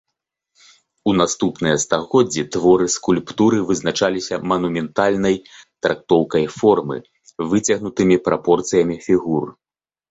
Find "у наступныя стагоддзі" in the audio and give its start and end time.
1.11-2.43